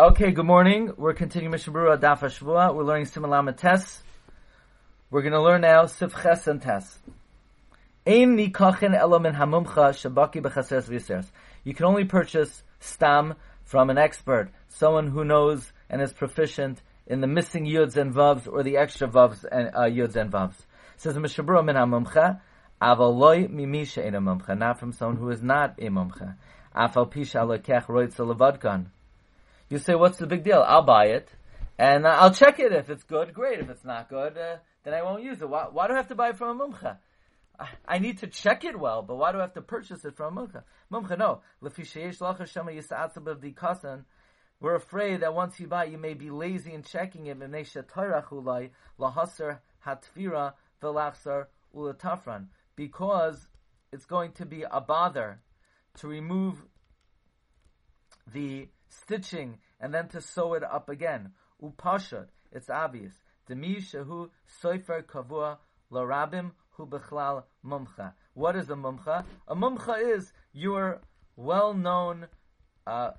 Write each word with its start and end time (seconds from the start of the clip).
Okay, 0.00 0.30
good 0.30 0.46
morning. 0.46 0.92
We're 0.96 1.12
continuing 1.12 1.50
Mishnah 1.50 1.72
Berurah 1.72 1.98
Daf. 1.98 2.40
We're 2.40 2.84
learning 2.84 3.06
Siman 3.06 3.56
Tes. 3.56 4.00
We're 5.10 5.22
going 5.22 5.32
to 5.32 5.42
learn 5.42 5.62
now 5.62 5.86
Sif 5.86 6.14
Ches 6.22 6.46
and 6.46 6.62
Tes. 6.62 7.00
Ein 8.06 8.36
nikachin 8.36 8.96
elomin 8.96 9.34
hamumcha 9.34 9.90
shabaki. 9.98 11.26
You 11.64 11.74
can 11.74 11.84
only 11.84 12.04
purchase 12.04 12.62
stam 12.78 13.34
from 13.64 13.90
an 13.90 13.98
expert, 13.98 14.52
someone 14.68 15.08
who 15.08 15.24
knows 15.24 15.72
and 15.90 16.00
is 16.00 16.12
proficient 16.12 16.80
in 17.08 17.20
the 17.20 17.26
missing 17.26 17.66
yuds 17.66 17.96
and 17.96 18.14
vavs 18.14 18.46
or 18.46 18.62
the 18.62 18.76
extra 18.76 19.08
vavs 19.08 19.44
and 19.50 19.70
uh, 19.74 19.80
yuds 19.80 20.14
and 20.14 20.30
vavs. 20.30 20.54
Says 20.96 21.18
Mishnah 21.18 21.62
min 21.64 21.74
hamumcha, 21.74 22.40
avaloi 22.80 23.50
mimi 23.50 23.84
she'en 23.84 24.12
mumcha, 24.12 24.56
not 24.56 24.78
from 24.78 24.92
someone 24.92 25.16
who 25.16 25.28
is 25.30 25.42
not 25.42 25.74
a 25.80 25.88
mumcha. 25.88 26.36
Afal 26.72 27.10
levadkan. 27.10 28.86
You 29.68 29.78
say, 29.78 29.94
what's 29.94 30.18
the 30.18 30.26
big 30.26 30.44
deal? 30.44 30.64
I'll 30.66 30.82
buy 30.82 31.06
it, 31.06 31.28
and 31.78 32.06
I'll 32.06 32.32
check 32.32 32.58
it. 32.58 32.72
If 32.72 32.88
it's 32.88 33.02
good, 33.02 33.34
great. 33.34 33.60
If 33.60 33.68
it's 33.68 33.84
not 33.84 34.08
good, 34.08 34.38
uh, 34.38 34.56
then 34.84 34.94
I 34.94 35.02
won't 35.02 35.22
use 35.22 35.42
it. 35.42 35.48
Why, 35.48 35.66
why, 35.70 35.86
do 35.86 35.92
I 35.92 35.96
have 35.96 36.08
to 36.08 36.14
buy 36.14 36.30
it 36.30 36.38
from 36.38 36.58
a 36.58 36.66
mumcha? 36.68 36.96
I, 37.58 37.68
I, 37.86 37.98
need 37.98 38.18
to 38.18 38.28
check 38.28 38.64
it 38.64 38.78
well, 38.78 39.02
but 39.02 39.16
why 39.16 39.32
do 39.32 39.38
I 39.38 39.42
have 39.42 39.54
to 39.54 39.62
purchase 39.62 40.04
it 40.04 40.16
from 40.16 40.38
a 40.38 40.40
mumcha? 40.40 40.62
Mumcha, 40.90 41.18
no. 41.18 41.42
We're 44.60 44.74
afraid 44.74 45.20
that 45.20 45.34
once 45.34 45.60
you 45.60 45.66
buy, 45.66 45.84
you 45.84 45.98
may 45.98 46.14
be 46.14 46.30
lazy 46.30 46.72
in 46.72 46.82
checking 46.82 47.26
it. 47.26 47.38
Because 52.76 53.48
it's 53.92 54.06
going 54.06 54.32
to 54.32 54.46
be 54.46 54.64
a 54.70 54.80
bother 54.80 55.40
to 55.98 56.08
remove 56.08 56.62
the 58.32 58.68
stitching 58.88 59.58
and 59.80 59.94
then 59.94 60.08
to 60.08 60.20
sew 60.20 60.54
it 60.54 60.62
up 60.62 60.88
again. 60.88 61.32
Upashad, 61.62 62.26
it's 62.52 62.70
obvious. 62.70 63.12
Demi 63.46 63.76
shehu 63.76 64.30
soifer 64.62 65.02
kavua 65.02 65.58
larabim 65.92 66.52
hu 66.72 66.86
bechlal 66.86 67.44
mumcha. 67.64 68.12
What 68.34 68.56
is 68.56 68.70
a 68.70 68.74
mumcha? 68.74 69.24
A 69.46 69.56
mumcha 69.56 70.16
is 70.16 70.32
your 70.52 71.00
well-known, 71.36 72.26
uh, 72.86 73.10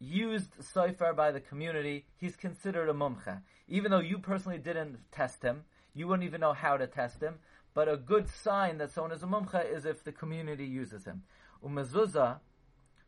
used 0.00 0.50
soifer 0.58 1.14
by 1.14 1.32
the 1.32 1.40
community. 1.40 2.06
He's 2.16 2.36
considered 2.36 2.88
a 2.88 2.92
mumcha. 2.92 3.42
Even 3.68 3.90
though 3.90 4.00
you 4.00 4.18
personally 4.18 4.58
didn't 4.58 4.98
test 5.10 5.42
him, 5.42 5.64
you 5.94 6.06
wouldn't 6.06 6.26
even 6.26 6.40
know 6.40 6.52
how 6.52 6.76
to 6.76 6.86
test 6.86 7.22
him. 7.22 7.34
But 7.74 7.88
a 7.88 7.96
good 7.96 8.28
sign 8.28 8.78
that 8.78 8.90
someone 8.90 9.12
is 9.12 9.22
a 9.22 9.26
mumcha 9.26 9.70
is 9.70 9.84
if 9.84 10.04
the 10.04 10.12
community 10.12 10.64
uses 10.64 11.04
him. 11.04 11.22
Umezuzah, 11.64 12.38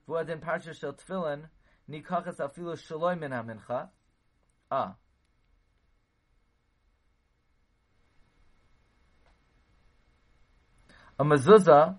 v'adin 0.09 0.41
parsha 0.41 0.75
shel 0.79 0.95
tefillin, 0.95 1.43
nikachas 1.91 2.37
afilu 2.37 2.77
shaloi 2.77 3.19
min 3.19 3.31
hamincha. 3.33 3.89
Ah. 4.71 4.95
A 11.19 11.25
mezuzah 11.25 11.97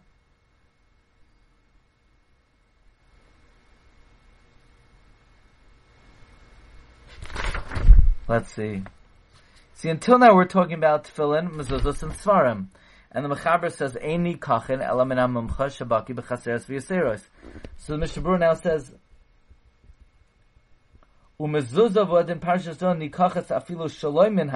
Let's 8.28 8.54
see. 8.54 8.82
See, 9.74 9.90
until 9.90 10.18
now 10.18 10.34
we're 10.34 10.46
talking 10.46 10.76
about 10.76 11.04
tefillin, 11.04 11.52
mezuzahs, 11.52 12.02
and 12.02 12.14
svarim. 12.14 12.68
And 13.12 13.26
the 13.26 13.36
Mechaber 13.36 13.70
says, 13.70 13.96
Eini 13.96 14.40
kachin 14.40 14.82
elamina 14.82 15.28
mumcha 15.28 15.68
shabaki 15.68 16.16
b'chaseres 16.16 16.66
v'yaseros. 16.66 17.22
So 17.76 17.92
the 17.92 17.98
Mishnah 17.98 18.24
Berurah 18.24 18.40
now 18.40 18.54
says, 18.54 18.94
Umezuzah 21.42 22.30
in 22.30 22.40
Parshas 22.40 22.78
Zon 22.78 23.00
nikachas 23.00 23.48
afilu 23.48 23.90
shaloi 23.90 24.32
min 24.32 24.50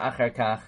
achar 0.00 0.32
kach. 0.32 0.60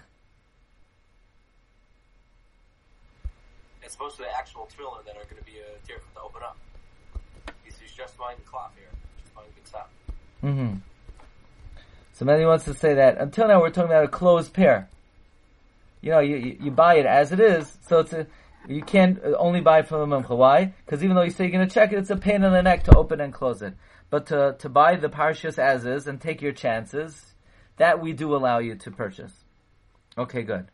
It's 3.81 3.97
mostly 3.97 4.25
the 4.25 4.37
actual 4.37 4.67
tefillin 4.67 5.05
that 5.05 5.17
are 5.17 5.22
going 5.22 5.37
uh, 5.37 5.39
to 5.39 5.45
be 5.45 5.59
a 5.59 5.87
tear 5.87 6.00
from 6.00 6.11
the 6.15 6.21
open 6.21 6.43
up. 6.43 6.59
He's, 7.62 7.78
he's 7.78 7.93
just 7.93 8.19
buying 8.19 8.39
the 8.39 8.50
cloth 8.50 8.72
here. 8.77 8.89
Just 9.22 9.34
buying 9.37 9.47
the 9.62 9.71
top. 9.71 9.89
Mm-hmm. 10.43 10.78
Wants 12.47 12.65
to 12.65 12.75
say 12.75 12.95
that. 12.95 13.19
Until 13.19 13.47
now, 13.47 13.61
we're 13.61 13.71
talking 13.71 13.91
about 13.91 14.05
a 14.05 14.09
closed 14.09 14.53
pair. 14.53 14.89
You 16.00 16.11
know, 16.11 16.19
you, 16.19 16.37
you, 16.37 16.56
you 16.61 16.71
buy 16.72 16.97
it 16.97 17.06
as 17.06 17.31
it 17.31 17.39
is, 17.39 17.78
so 17.87 18.00
it's 18.00 18.12
a, 18.12 18.27
you 18.69 18.82
can't 18.82 19.19
uh, 19.25 19.37
only 19.38 19.60
buy 19.60 19.82
from 19.82 20.09
the 20.09 20.16
mumcha. 20.16 20.37
Why? 20.37 20.75
Because 20.84 21.03
even 21.03 21.16
though 21.16 21.22
you 21.22 21.31
say 21.31 21.44
you're 21.44 21.53
going 21.53 21.66
to 21.66 21.72
check 21.72 21.93
it, 21.93 21.98
it's 21.98 22.10
a 22.10 22.16
pain 22.16 22.43
in 22.43 22.53
the 22.53 22.62
neck 22.62 22.84
to 22.84 22.97
open 22.97 23.21
and 23.21 23.32
close 23.32 23.62
it. 23.62 23.75
But 24.10 24.26
to, 24.26 24.56
to 24.59 24.69
buy 24.69 24.97
the 24.97 25.09
parshas 25.09 25.59
as 25.59 25.87
is 25.87 26.06
and 26.06 26.21
take 26.21 26.43
your 26.43 26.53
chances, 26.53 27.34
that 27.76 28.00
we 28.00 28.12
do 28.12 28.34
allow 28.34 28.59
you 28.59 28.75
to 28.75 28.91
purchase. 28.91 29.32
Okay, 30.19 30.43
good. 30.43 30.66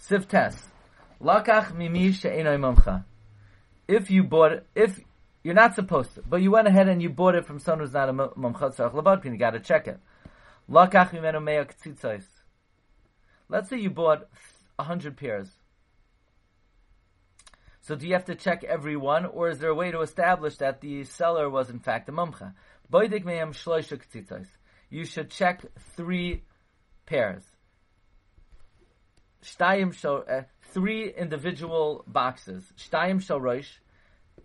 Siv. 0.00 0.26
Lakach 1.20 1.74
mimi 1.74 2.12
she'enoi 2.12 2.56
mumcha. 2.56 3.04
If 3.86 4.10
you 4.10 4.22
bought 4.22 4.52
it, 4.52 4.66
if 4.74 5.00
you're 5.42 5.54
not 5.54 5.74
supposed 5.74 6.14
to, 6.14 6.22
but 6.22 6.40
you 6.42 6.50
went 6.50 6.68
ahead 6.68 6.88
and 6.88 7.02
you 7.02 7.10
bought 7.10 7.34
it 7.34 7.46
from 7.46 7.58
someone 7.58 7.80
who's 7.80 7.92
not 7.92 8.08
a 8.08 8.12
mumcha 8.12 8.74
tzarech 8.74 8.94
labadkin, 8.94 9.32
you 9.32 9.36
got 9.36 9.50
to 9.50 9.60
check 9.60 9.86
it. 9.86 10.00
Lakach 10.70 11.10
mimenu 11.10 11.66
ktzitzos. 11.66 12.24
Let's 13.48 13.68
say 13.68 13.78
you 13.78 13.90
bought 13.90 14.28
a 14.78 14.84
hundred 14.84 15.16
pairs. 15.16 15.50
So 17.86 17.94
do 17.94 18.06
you 18.06 18.14
have 18.14 18.24
to 18.26 18.34
check 18.34 18.64
every 18.64 18.96
one, 18.96 19.26
or 19.26 19.50
is 19.50 19.58
there 19.58 19.68
a 19.68 19.74
way 19.74 19.90
to 19.90 20.00
establish 20.00 20.56
that 20.56 20.80
the 20.80 21.04
seller 21.04 21.50
was 21.50 21.68
in 21.68 21.80
fact 21.80 22.08
a 22.08 22.12
mumcha? 22.12 22.54
You 24.88 25.04
should 25.04 25.30
check 25.30 25.64
three 25.94 26.44
pairs. 27.04 27.44
Uh, 29.60 30.42
three 30.72 31.12
individual 31.12 32.04
boxes. 32.06 32.64
Shtayim 32.78 33.66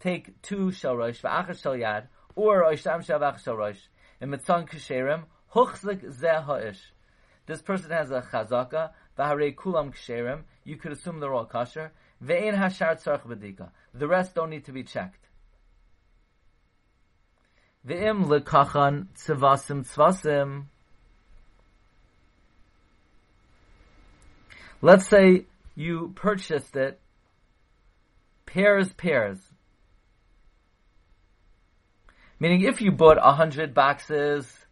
take 0.02 0.42
two 0.42 0.72
shel 0.74 0.98
rosh, 0.98 1.22
v'achar 1.22 1.62
shel 1.62 1.76
yad, 1.76 2.08
or 2.36 2.64
oishtam 2.64 3.58
rosh. 3.58 3.80
In 4.20 4.32
mitzon 4.32 4.68
ksherim, 4.70 5.24
huchzik 5.54 6.04
zeh 6.04 6.44
ha'ish. 6.44 6.92
This 7.46 7.62
person 7.62 7.92
has 7.92 8.12
a 8.12 8.22
chazaka, 8.22 8.90
v'harei 9.18 9.56
kulam 9.56 9.94
ksherim, 9.94 10.42
you 10.66 10.76
could 10.76 10.92
assume 10.92 11.22
they're 11.22 11.34
all 11.34 11.46
kosher, 11.46 11.94
Ve'in 12.24 12.56
hashar 12.56 13.02
tzarch 13.02 13.25
b'dika. 13.25 13.69
The 13.94 14.07
rest 14.07 14.35
don't 14.35 14.50
need 14.50 14.66
to 14.66 14.72
be 14.72 14.84
checked. 14.84 15.28
Ve'im 17.88 18.25
lekachan 18.25 19.07
tzvasim 19.16 19.88
tzvasim. 19.88 20.66
Let's 24.81 25.08
say 25.08 25.46
you 25.75 26.13
purchased 26.16 26.75
it 26.75 27.00
pairs 28.46 28.91
pairs. 28.94 29.40
Meaning 32.40 32.62
if 32.62 32.81
you 32.81 32.91
bought 32.91 33.18
a 33.22 33.34
hundred 33.34 33.74
boxes, 33.74 34.66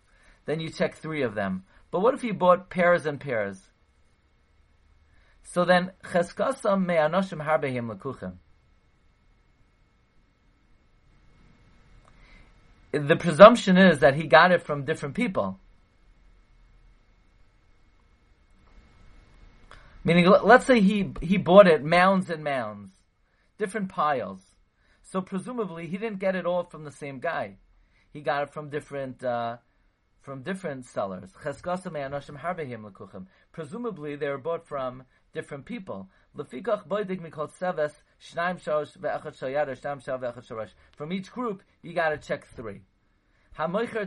then 0.46 0.60
you 0.60 0.70
check 0.70 0.96
three 0.96 1.22
of 1.22 1.36
them. 1.36 1.64
But 1.92 2.00
what 2.00 2.14
if 2.14 2.24
you 2.24 2.34
bought 2.34 2.70
pairs 2.70 3.06
and 3.06 3.20
pairs? 3.20 3.62
So 5.50 5.64
then, 5.64 5.92
cheskasam 6.04 6.86
me'anoshim 6.86 7.42
harbehim 7.44 7.90
lekuchim. 7.90 8.34
The 12.92 13.16
presumption 13.16 13.78
is 13.78 14.00
that 14.00 14.16
he 14.16 14.28
got 14.28 14.52
it 14.52 14.62
from 14.62 14.84
different 14.84 15.16
people. 15.16 15.60
Meaning, 20.04 20.28
let's 20.44 20.66
say 20.66 20.82
he, 20.82 21.14
he 21.22 21.38
bought 21.38 21.68
it 21.68 21.84
mounds 21.84 22.30
and 22.30 22.44
mounds, 22.44 22.92
different 23.58 23.88
piles. 23.90 24.42
So 25.02 25.22
presumably 25.22 25.88
he 25.88 25.98
didn't 25.98 26.20
get 26.20 26.36
it 26.36 26.46
all 26.46 26.66
from 26.66 26.84
the 26.84 26.92
same 26.92 27.20
guy. 27.20 27.56
He 28.12 28.20
got 28.20 28.44
it 28.44 28.50
from 28.50 28.70
different, 28.70 29.24
uh, 29.24 29.58
from 30.22 30.44
different 30.44 30.86
sellers. 30.86 31.32
Presumably 33.52 34.16
they 34.18 34.30
were 34.30 34.38
bought 34.38 34.68
from 34.68 35.04
different 35.38 35.66
people. 35.66 36.10
From 36.36 36.48
each 41.12 41.32
group, 41.32 41.62
you 41.84 41.94
gotta 41.94 42.18
check 42.18 42.48
three. 42.48 42.82
Someone 43.56 43.86
who 43.86 43.98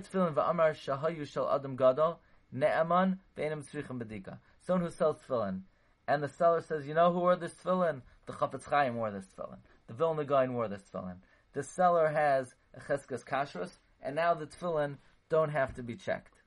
sells 4.91 5.17
tefillin, 5.21 5.61
and 6.09 6.23
the 6.23 6.29
seller 6.29 6.61
says, 6.61 6.87
you 6.87 6.95
know 6.95 7.13
who 7.13 7.21
wore 7.21 7.37
this 7.37 7.55
tefillin? 7.55 8.03
The 8.27 8.33
Chafetz 8.33 8.65
Chaim 8.65 8.97
wore 8.97 9.13
this 9.13 9.27
tefillin. 9.27 9.59
The 9.87 9.95
Vilna 9.95 10.25
Gaon 10.25 10.55
wore 10.55 10.67
this 10.67 10.83
tefillin. 10.93 11.19
The 11.53 11.63
seller 11.63 12.09
has 12.09 12.55
a 12.75 12.81
cheskas 12.81 13.25
kashrus, 13.25 13.79
and 14.03 14.17
now 14.17 14.35
the 14.35 14.47
tefillin 14.47 14.99
don't 15.29 15.51
have 15.51 15.75
to 15.75 15.83
be 15.85 15.95
checked. 15.95 16.43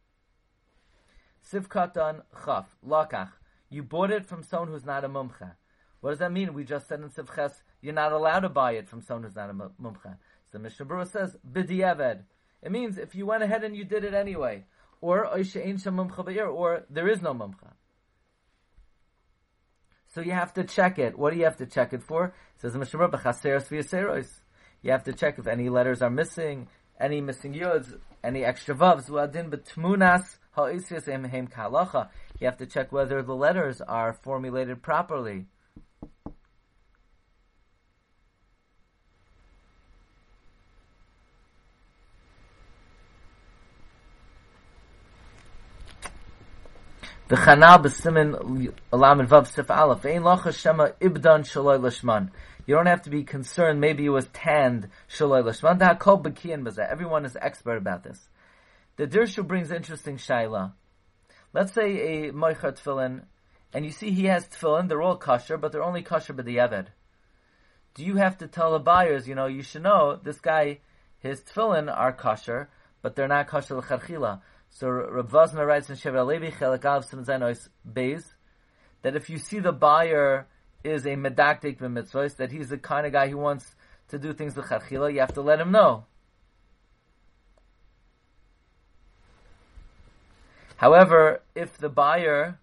Sivkatan 1.50 2.24
chaf, 2.46 2.76
lakach. 2.86 3.32
You 3.74 3.82
bought 3.82 4.12
it 4.12 4.28
from 4.28 4.44
someone 4.44 4.68
who's 4.70 4.86
not 4.86 5.04
a 5.04 5.10
mumcha. 5.10 5.54
What 6.00 6.12
does 6.12 6.20
that 6.20 6.32
mean? 6.32 6.54
We 6.54 6.64
just 6.64 6.88
said 6.88 7.00
in 7.00 7.10
Sivches, 7.10 7.54
you're 7.82 7.92
not 7.94 8.12
allowed 8.12 8.42
to 8.42 8.50
buy 8.50 8.74
it 8.74 8.88
from 8.88 9.02
someone 9.02 9.24
who's 9.24 9.36
not 9.36 9.50
a 9.50 9.54
mumcha. 9.54 10.18
So 10.52 10.60
Mishnah 10.60 10.86
Berurah 10.86 11.10
says, 11.10 11.36
b'diavad. 11.52 12.20
It 12.62 12.72
means 12.72 13.00
if 13.00 13.16
you 13.16 13.26
went 13.26 13.42
ahead 13.42 13.64
and 13.64 13.76
you 13.76 13.84
did 13.84 14.04
it 14.04 14.14
anyway. 14.14 14.66
Or, 15.02 15.26
or 15.26 16.84
there 16.90 17.08
is 17.08 17.22
no 17.24 17.34
mumcha. 17.34 17.72
So 20.14 20.22
you 20.22 20.34
have 20.34 20.54
to 20.54 20.64
check 20.64 21.00
it. 21.00 21.18
What 21.18 21.34
do 21.34 21.40
you 21.40 21.46
have 21.46 21.58
to 21.58 21.66
check 21.66 21.94
it 21.94 22.04
for? 22.04 22.26
It 22.26 22.62
says 22.62 22.76
Mishnah 22.78 23.00
Berurah, 23.00 24.28
You 24.84 24.92
have 24.92 25.04
to 25.06 25.14
check 25.14 25.40
if 25.40 25.48
any 25.48 25.70
letters 25.70 26.04
are 26.04 26.12
missing, 26.12 26.68
any 27.00 27.22
missing 27.22 27.56
yuds, 27.56 27.98
any 28.24 28.44
extra 28.44 28.76
vavs. 28.76 29.10
You 30.56 30.64
have 32.42 32.58
to 32.58 32.66
check 32.68 32.92
whether 32.92 33.24
the 33.24 33.36
letters 33.36 33.82
are 33.82 34.14
formulated 34.14 34.84
properly. 34.84 35.46
The 47.30 47.36
Chanal 47.38 47.82
b'simin 47.84 48.74
alam 48.92 49.22
and 49.22 49.30
vav 49.30 49.48
sif 49.48 49.72
aleph. 49.72 50.06
Ein 50.06 50.22
lacha 50.22 50.56
shema 50.56 50.90
ibdan 51.02 51.42
shaloi 51.42 51.80
lashman. 51.80 52.30
You 52.68 52.76
don't 52.76 52.86
have 52.86 53.02
to 53.04 53.10
be 53.10 53.24
concerned. 53.24 53.82
Maybe 53.82 54.06
it 54.06 54.10
was 54.10 54.28
tanned 54.28 54.90
shaloi 55.10 55.44
lashman. 55.44 55.82
Everyone 56.92 57.26
is 57.26 57.36
expert 57.42 57.78
about 57.78 58.04
this. 58.04 58.30
The 58.96 59.08
Dirshu 59.08 59.46
brings 59.48 59.72
interesting 59.72 60.18
shaila. 60.18 60.74
Let's 61.52 61.74
say 61.74 62.28
a 62.28 62.32
moichar 62.32 62.78
tefillin, 62.80 63.24
and 63.74 63.86
you 63.86 63.92
see 63.92 64.12
he 64.12 64.26
has 64.26 64.48
tefillin. 64.48 64.88
They're 64.88 65.02
all 65.02 65.18
kosher, 65.18 65.58
but 65.58 65.72
they're 65.72 65.84
only 65.84 66.04
kosher 66.04 66.34
b'diavad. 66.34 66.88
Do 67.96 68.06
you 68.06 68.18
have 68.18 68.38
to 68.40 68.48
tell 68.48 68.72
the 68.72 68.80
buyers? 68.80 69.28
You 69.28 69.34
know, 69.34 69.48
you 69.48 69.64
should 69.64 69.82
know 69.82 70.20
this 70.22 70.40
guy. 70.40 70.80
His 71.18 71.42
tefillin 71.42 71.92
are 71.96 72.14
kosher, 72.14 72.70
but 73.02 73.16
they're 73.16 73.28
not 73.28 73.48
kosher 73.48 73.78
l'charchila. 73.78 74.42
So 74.70 74.90
Rav 74.90 75.30
Vosner 75.30 75.66
writes 75.66 75.90
in 75.90 75.96
Shevet 75.96 76.26
Levi 76.28 76.52
Chelak 76.52 76.86
Av 76.86 77.06
Simzenois 77.08 77.70
Beis 77.92 78.24
that 79.02 79.16
if 79.16 79.30
you 79.30 79.38
see 79.38 79.60
the 79.60 79.72
buyer 79.72 80.48
is 80.84 81.06
a 81.06 81.16
medaktik 81.16 81.80
b'mitzvahs, 81.80 82.36
that 82.38 82.52
he's 82.52 82.70
the 82.70 82.78
kind 82.78 83.08
of 83.08 83.12
guy 83.12 83.28
who 83.28 83.38
wants 83.38 83.76
to 84.10 84.20
do 84.20 84.34
things 84.34 84.56
l'charchila, 84.56 85.12
you 85.12 85.20
have 85.20 85.34
to 85.34 85.42
let 85.42 85.60
him 85.60 85.72
know. 85.72 86.06
However, 90.84 91.42
if 91.56 91.78
the 91.78 91.88
buyer 91.88 92.60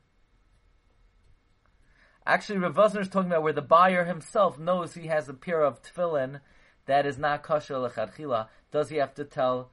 Actually, 2.27 2.59
Rav 2.59 2.95
is 2.95 3.09
talking 3.09 3.31
about 3.31 3.43
where 3.43 3.55
the 3.55 3.63
buyer 3.63 4.05
himself 4.05 4.59
knows 4.59 4.93
he 4.93 5.07
has 5.07 5.31
a 5.31 5.33
pair 5.33 5.63
of 5.63 5.81
tefillin 5.81 6.41
that 6.85 7.07
is 7.07 7.17
not 7.17 7.43
kosher 7.43 7.77
lecharchila. 7.77 8.49
Does 8.71 8.91
he 8.91 8.97
have 8.97 9.15
to 9.15 9.25
tell 9.25 9.71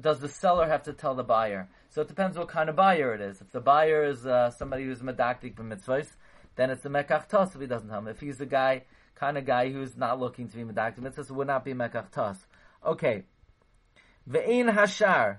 does 0.00 0.18
the 0.18 0.28
seller 0.28 0.66
have 0.66 0.82
to 0.82 0.92
tell 0.92 1.14
the 1.14 1.22
buyer? 1.22 1.68
So 1.90 2.02
it 2.02 2.08
depends 2.08 2.36
what 2.36 2.48
kind 2.48 2.68
of 2.68 2.74
buyer 2.74 3.14
it 3.14 3.20
is. 3.20 3.40
If 3.40 3.52
the 3.52 3.60
buyer 3.60 4.02
is 4.06 4.26
uh, 4.26 4.50
somebody 4.50 4.82
who's 4.82 4.98
medaktik 4.98 5.54
b'mitzvahs, 5.54 6.08
then 6.56 6.70
it's 6.70 6.84
a 6.84 6.88
mekach 6.88 7.28
tos 7.28 7.54
if 7.54 7.60
he 7.60 7.68
doesn't 7.68 7.88
tell 7.88 8.00
him. 8.00 8.08
If 8.08 8.18
he's 8.18 8.38
the 8.38 8.46
guy, 8.46 8.82
kind 9.14 9.38
of 9.38 9.46
guy 9.46 9.70
who's 9.70 9.96
not 9.96 10.18
looking 10.18 10.48
to 10.48 10.56
be 10.56 10.64
medaktik 10.64 10.98
mitzvahs, 10.98 11.30
it 11.30 11.36
would 11.36 11.46
not 11.46 11.64
be 11.64 11.74
mekach 11.74 12.10
tos. 12.10 12.38
Okay. 12.84 13.22
Ve'in 14.28 14.68
hashar. 14.74 15.38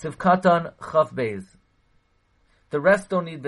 Sivkatan 0.00 0.72
chaf. 0.80 1.56
The 2.70 2.80
rest 2.80 3.08
don't 3.08 3.24
need 3.24 3.42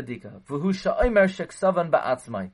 sheksavan 1.28 1.90
ba'atzmai. 1.90 2.50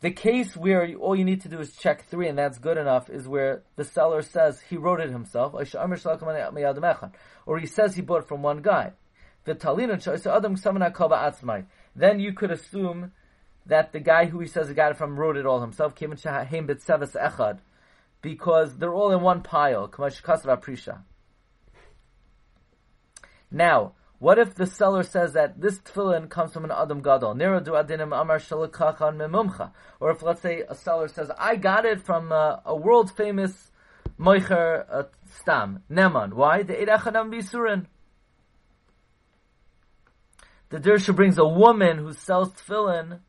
The 0.00 0.10
case 0.10 0.56
where 0.56 0.90
all 0.94 1.14
you 1.14 1.24
need 1.24 1.42
to 1.42 1.48
do 1.48 1.60
is 1.60 1.76
check 1.76 2.06
three, 2.06 2.28
and 2.28 2.38
that's 2.38 2.58
good 2.58 2.78
enough, 2.78 3.10
is 3.10 3.28
where 3.28 3.62
the 3.76 3.84
seller 3.84 4.22
says 4.22 4.62
he 4.62 4.78
wrote 4.78 5.00
it 5.00 5.10
himself, 5.10 5.52
or 5.54 5.64
he 7.58 7.66
says 7.66 7.94
he 7.94 8.02
bought 8.02 8.26
from 8.26 8.42
one 8.42 8.62
guy. 8.62 8.92
Then 9.44 9.58
you 12.18 12.32
could 12.32 12.50
assume 12.50 13.12
that 13.66 13.92
the 13.92 14.00
guy 14.00 14.24
who 14.24 14.40
he 14.40 14.46
says 14.46 14.68
he 14.68 14.74
got 14.74 14.92
it 14.92 14.96
from 14.96 15.16
wrote 15.16 15.36
it 15.36 15.44
all 15.46 15.60
himself, 15.60 15.94
because 18.22 18.78
they're 18.78 18.94
all 18.94 19.12
in 19.12 19.20
one 19.20 19.42
pile. 19.42 19.92
Now, 23.52 23.92
what 24.18 24.38
if 24.38 24.54
the 24.54 24.66
seller 24.66 25.02
says 25.02 25.34
that 25.34 25.60
this 25.60 25.78
tefillin 25.78 26.30
comes 26.30 26.52
from 26.52 26.64
an 26.64 26.70
Adam 26.70 27.02
Gadol? 27.02 27.34
adinim 27.34 28.18
amar 28.18 28.38
memumcha. 28.38 29.72
Or 30.00 30.10
if, 30.10 30.22
let's 30.22 30.40
say, 30.40 30.62
a 30.68 30.74
seller 30.74 31.08
says, 31.08 31.30
I 31.36 31.56
got 31.56 31.84
it 31.84 32.00
from 32.00 32.32
uh, 32.32 32.58
a 32.64 32.74
world 32.74 33.10
famous 33.14 33.70
moicher 34.18 34.86
uh, 34.90 35.02
stam, 35.40 35.82
Neman. 35.90 36.34
Why? 36.34 36.62
The 36.62 36.74
Eidachanam 36.74 37.30
Bisurin. 37.32 37.86
The 40.70 40.78
Dirshu 40.78 41.14
brings 41.14 41.36
a 41.36 41.44
woman 41.46 41.98
who 41.98 42.14
sells 42.14 42.52
tefillin, 42.52 43.20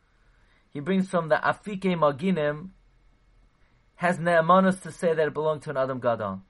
he 0.70 0.80
brings 0.80 1.10
from 1.10 1.28
the 1.28 1.36
Afike 1.36 1.98
Maginim, 1.98 2.70
has 3.96 4.18
ne'amanos 4.18 4.82
to 4.84 4.92
say 4.92 5.14
that 5.14 5.28
it 5.28 5.34
belonged 5.34 5.64
to 5.64 5.72
an 5.72 5.78
Adam 5.78 6.00
Gadol. 6.00 6.42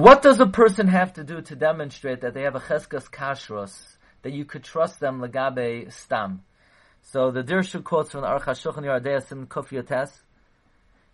What 0.00 0.22
does 0.22 0.40
a 0.40 0.46
person 0.46 0.88
have 0.88 1.12
to 1.12 1.24
do 1.24 1.42
to 1.42 1.54
demonstrate 1.54 2.22
that 2.22 2.32
they 2.32 2.44
have 2.44 2.54
a 2.54 2.60
cheskas 2.60 3.10
kashrus, 3.10 3.98
that 4.22 4.32
you 4.32 4.46
could 4.46 4.64
trust 4.64 4.98
them 4.98 5.20
legabe 5.20 5.92
stam? 5.92 6.40
So 7.02 7.30
the 7.30 7.42
Dirshu 7.42 7.84
quotes 7.84 8.12
from 8.12 8.22
the 8.22 8.28
Aruch 8.28 8.44
HaShulchan 8.44 8.84
Yardei 8.84 9.30
in 9.30 9.46
Kuf 9.46 10.12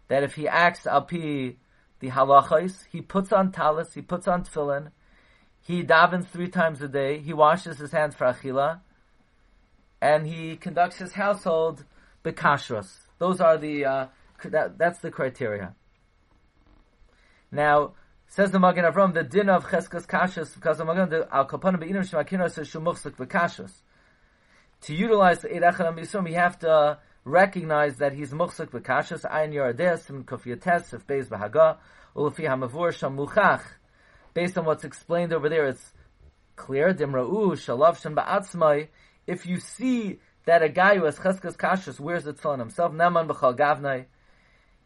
that 0.06 0.22
if 0.22 0.36
he 0.36 0.46
acts 0.46 0.84
alpi 0.84 1.56
the 1.98 2.10
halachos, 2.10 2.84
he 2.92 3.00
puts 3.00 3.32
on 3.32 3.50
talis, 3.50 3.92
he 3.92 4.02
puts 4.02 4.28
on 4.28 4.44
tefillin, 4.44 4.92
he 5.60 5.82
davens 5.82 6.28
three 6.28 6.46
times 6.46 6.80
a 6.80 6.86
day, 6.86 7.18
he 7.18 7.32
washes 7.32 7.78
his 7.78 7.90
hands 7.90 8.14
for 8.14 8.26
achila, 8.26 8.82
and 10.00 10.28
he 10.28 10.54
conducts 10.54 10.98
his 10.98 11.14
household 11.14 11.82
bekashrus. 12.24 12.98
Those 13.18 13.40
are 13.40 13.58
the 13.58 13.84
uh, 13.84 14.06
that, 14.44 14.78
that's 14.78 15.00
the 15.00 15.10
criteria. 15.10 15.74
Now, 17.50 17.94
Says 18.28 18.50
the 18.50 18.58
Magen 18.58 18.84
Avram, 18.84 19.14
the 19.14 19.22
din 19.22 19.48
of 19.48 19.66
Cheskas 19.66 20.06
Kashas, 20.06 20.54
because 20.54 20.78
the 20.78 20.84
Magen, 20.84 21.08
the 21.08 21.28
Al 21.32 21.46
Kapanim 21.46 21.80
Be'inim 21.80 22.02
Shemakino 22.02 22.50
says 22.50 22.68
Shumuchsik 22.68 23.16
Bekashas. 23.16 23.72
To 24.82 24.94
utilize 24.94 25.40
the 25.40 25.48
Eidachel 25.48 25.96
Yisum, 25.98 26.28
you 26.28 26.34
have 26.34 26.58
to 26.58 26.98
recognize 27.24 27.96
that 27.96 28.12
he's 28.12 28.32
Muchsik 28.32 28.70
Bekashas, 28.70 29.22
Ayin 29.22 29.54
Yorades, 29.54 30.10
and 30.10 30.26
Kofiyates, 30.26 30.92
if 30.92 31.06
Beis 31.06 31.28
Bahaga, 31.28 31.78
Ulufi 32.14 32.46
HaMavur 32.46 32.92
Sham 32.92 33.16
Muchach. 33.16 33.62
Based 34.34 34.58
on 34.58 34.64
what's 34.64 34.84
explained 34.84 35.32
over 35.32 35.48
there, 35.48 35.66
it's 35.66 35.92
clear, 36.56 36.92
Dimra'u, 36.92 37.52
Shalav 37.52 38.00
Shem 38.00 38.14
Ba'atzmai, 38.14 38.88
if 39.26 39.46
you 39.46 39.58
see 39.60 40.18
that 40.44 40.62
a 40.62 40.68
guy 40.68 40.96
who 40.96 41.04
has 41.04 41.16
Cheskas 41.18 41.56
Kashas 41.56 41.98
wears 41.98 42.24
the 42.24 42.32
tefillin 42.32 42.58
himself, 42.58 42.92
Naman 42.92 43.28
B'chal 43.28 43.56
Gavnai, 43.56 44.06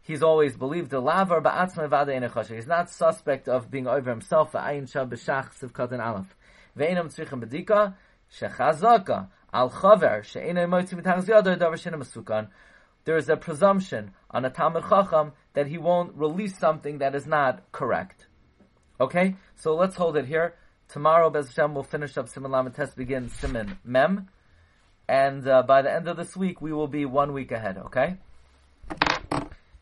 he's 0.01 0.23
always 0.23 0.55
believed 0.55 0.89
the 0.89 1.01
lavar 1.01 1.41
ba'atzma 1.41 1.89
vada 1.89 2.53
He's 2.53 2.67
not 2.67 2.89
suspect 2.89 3.47
of 3.47 3.69
being 3.69 3.87
over 3.87 4.09
himself. 4.09 4.53
Va'ayin 4.53 4.91
shah 4.91 5.05
b'shach 5.05 5.59
sivkat 5.59 5.91
and 5.91 6.01
aleph. 6.01 6.35
Ve'inam 6.77 7.07
tzrichem 7.07 7.43
bedika 7.43 7.95
shechazaka 8.33 9.27
al 9.53 9.69
chaver 9.69 10.23
she'enay 10.23 10.65
moitzi 10.65 11.01
mitangz 11.01 11.27
yadar 11.27 11.57
davar 11.57 11.77
she'ena 11.77 11.97
masukan. 11.97 12.49
There 13.03 13.17
is 13.17 13.29
a 13.29 13.35
presumption 13.35 14.11
on 14.29 14.45
a 14.45 14.49
Talmud 14.51 14.83
Chacham 14.87 15.31
that 15.53 15.67
he 15.67 15.79
won't 15.79 16.13
release 16.15 16.57
something 16.59 16.99
that 16.99 17.15
is 17.15 17.25
not 17.25 17.71
correct. 17.71 18.27
Okay, 18.99 19.35
so 19.55 19.73
let's 19.73 19.95
hold 19.95 20.17
it 20.17 20.27
here. 20.27 20.53
Tomorrow, 20.87 21.31
Bez 21.31 21.47
Hashem, 21.47 21.73
we'll 21.73 21.83
finish 21.83 22.15
up 22.17 22.27
Siman 22.29 22.75
Tes, 22.75 22.93
begin 22.93 23.29
Siman 23.29 23.77
Mem, 23.83 24.29
and 25.07 25.47
uh, 25.47 25.63
by 25.63 25.81
the 25.81 25.91
end 25.91 26.07
of 26.07 26.15
this 26.15 26.37
week, 26.37 26.61
we 26.61 26.71
will 26.71 26.87
be 26.87 27.05
one 27.05 27.33
week 27.33 27.51
ahead. 27.51 27.77
Okay 27.77 28.17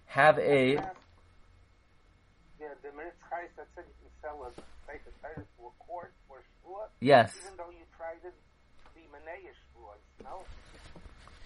have 0.10 0.40
a. 0.40 0.74
Yeah, 0.74 0.82
the 2.82 2.90
Mitzchai 2.90 3.48
that 3.56 3.68
said 3.76 3.86
you 3.88 3.94
can 4.02 4.12
sell 4.22 4.44
a 4.44 4.90
type 4.92 5.02
of 5.08 5.22
tire 5.22 5.36
to 5.36 5.66
a 5.66 5.84
court 5.86 6.12
or 6.28 6.38
shvua. 6.38 6.88
Yes. 7.00 7.32
Even 7.42 7.58
though 7.58 7.70
you 7.70 7.86
tried 7.96 8.22
to 8.24 8.32
be 8.96 9.02
Manei 9.14 9.46
shvua, 9.48 9.94
no? 10.24 10.42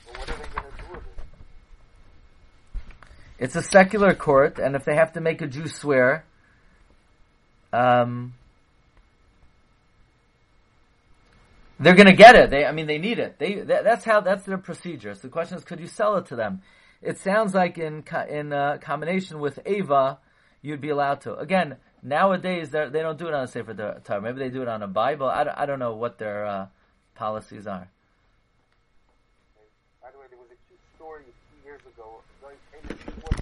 Well, 0.07 0.19
what 0.19 0.29
are 0.29 0.37
they 0.37 0.47
going 0.55 0.71
to 0.71 0.77
do 0.81 0.91
with 0.91 1.05
it? 1.05 1.19
It's 3.37 3.55
a 3.55 3.61
secular 3.63 4.15
court, 4.15 4.59
and 4.59 4.75
if 4.75 4.85
they 4.85 4.95
have 4.95 5.13
to 5.13 5.21
make 5.21 5.41
a 5.41 5.47
Jew 5.47 5.67
swear, 5.67 6.23
um, 7.73 8.33
they're 11.79 11.95
going 11.95 12.07
to 12.07 12.13
get 12.13 12.35
it. 12.35 12.49
They, 12.49 12.65
I 12.65 12.71
mean, 12.71 12.87
they 12.87 12.97
need 12.97 13.19
it. 13.19 13.37
They, 13.39 13.55
that, 13.55 13.83
that's 13.83 14.05
how, 14.05 14.21
that's 14.21 14.45
their 14.45 14.57
procedure. 14.57 15.15
So 15.15 15.21
the 15.23 15.29
question 15.29 15.57
is, 15.57 15.65
could 15.65 15.81
you 15.81 15.87
sell 15.87 16.15
it 16.15 16.27
to 16.27 16.37
them? 16.37 16.61
It 17.03 17.17
sounds 17.19 17.53
like 17.53 17.77
in 17.77 18.03
in 18.29 18.53
uh, 18.53 18.77
combination 18.81 19.39
with 19.39 19.59
Ava, 19.65 20.19
you'd 20.61 20.81
be 20.81 20.89
allowed 20.89 21.21
to. 21.21 21.35
Again, 21.35 21.77
Nowadays, 22.05 22.69
they 22.69 22.89
don't 22.91 23.17
do 23.17 23.27
it 23.29 23.33
on 23.33 23.45
a 23.45 23.47
Sefer 23.47 24.01
Torah. 24.03 24.21
Maybe 24.21 24.39
they 24.39 24.49
do 24.49 24.61
it 24.61 24.67
on 24.67 24.83
a 24.83 24.87
Bible. 24.87 25.29
I 25.29 25.45
don't, 25.45 25.57
I 25.57 25.65
don't 25.65 25.79
know 25.79 25.95
what 25.95 26.17
their 26.17 26.45
uh, 26.45 26.67
policies 27.15 27.65
are. 27.65 27.87
By 30.01 30.11
the 30.11 30.19
way, 30.19 30.25
there 30.29 30.37
was 30.37 30.49
a 30.51 30.59
cute 30.67 30.81
story 30.97 31.23
a 31.23 31.33
few 31.47 31.63
years 31.63 31.79
ago. 31.87 32.19
A 32.89 32.92